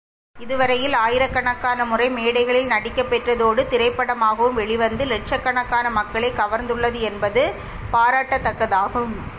இதுவரையில் 0.39 0.93
ஆயிரக்கணக்கான 0.93 1.85
முறை 1.85 2.09
மேடைகளில் 2.09 2.67
நடிக்கப் 2.67 3.09
பெற்றதோடு 3.09 3.67
திரைப்படமாகவும் 3.69 4.53
வெளிவந்து 4.53 5.03
இலட்சக்கணக்கான 5.03 5.89
மக்களைக் 5.89 6.37
கவர்ந்துள்ளது 6.37 6.99
என்பது 6.99 7.53
பாராட்டத்தக்கதாகும். 7.93 9.13